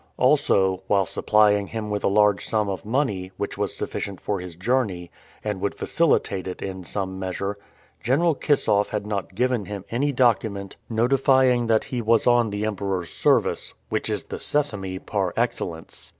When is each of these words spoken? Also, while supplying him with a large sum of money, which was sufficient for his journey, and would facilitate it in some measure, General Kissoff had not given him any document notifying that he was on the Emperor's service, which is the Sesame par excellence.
Also, 0.17 0.81
while 0.87 1.05
supplying 1.05 1.67
him 1.67 1.91
with 1.91 2.03
a 2.03 2.07
large 2.07 2.43
sum 2.43 2.67
of 2.69 2.83
money, 2.87 3.31
which 3.37 3.55
was 3.55 3.77
sufficient 3.77 4.19
for 4.19 4.39
his 4.39 4.55
journey, 4.55 5.11
and 5.43 5.61
would 5.61 5.75
facilitate 5.75 6.47
it 6.47 6.59
in 6.59 6.83
some 6.83 7.19
measure, 7.19 7.59
General 8.01 8.33
Kissoff 8.33 8.89
had 8.89 9.05
not 9.05 9.35
given 9.35 9.65
him 9.65 9.85
any 9.91 10.11
document 10.11 10.75
notifying 10.89 11.67
that 11.67 11.83
he 11.83 12.01
was 12.01 12.25
on 12.25 12.49
the 12.49 12.65
Emperor's 12.65 13.11
service, 13.13 13.75
which 13.89 14.09
is 14.09 14.23
the 14.23 14.39
Sesame 14.39 14.97
par 14.97 15.35
excellence. 15.37 16.09